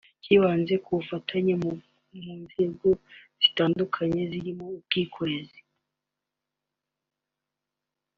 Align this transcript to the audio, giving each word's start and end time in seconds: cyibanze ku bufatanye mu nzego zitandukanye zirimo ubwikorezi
cyibanze 0.23 0.73
ku 0.83 0.89
bufatanye 0.97 1.53
mu 1.63 1.71
nzego 2.43 2.89
zitandukanye 3.41 4.19
zirimo 4.31 4.65
ubwikorezi 4.75 5.59